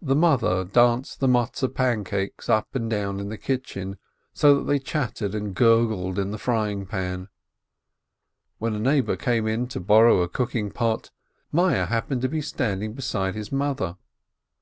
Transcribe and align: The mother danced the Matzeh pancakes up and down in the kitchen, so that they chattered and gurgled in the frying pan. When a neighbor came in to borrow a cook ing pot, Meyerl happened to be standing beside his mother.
The 0.00 0.16
mother 0.16 0.64
danced 0.64 1.20
the 1.20 1.28
Matzeh 1.28 1.68
pancakes 1.68 2.48
up 2.48 2.74
and 2.74 2.88
down 2.88 3.20
in 3.20 3.28
the 3.28 3.36
kitchen, 3.36 3.98
so 4.32 4.54
that 4.54 4.62
they 4.64 4.78
chattered 4.78 5.34
and 5.34 5.54
gurgled 5.54 6.18
in 6.18 6.30
the 6.30 6.38
frying 6.38 6.86
pan. 6.86 7.28
When 8.56 8.72
a 8.74 8.78
neighbor 8.80 9.16
came 9.16 9.46
in 9.46 9.68
to 9.68 9.80
borrow 9.80 10.22
a 10.22 10.30
cook 10.30 10.54
ing 10.54 10.70
pot, 10.70 11.10
Meyerl 11.52 11.88
happened 11.88 12.22
to 12.22 12.28
be 12.30 12.40
standing 12.40 12.94
beside 12.94 13.34
his 13.34 13.52
mother. 13.52 13.98